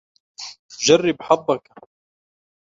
جرب 0.87 1.21
حظك. 1.21 1.63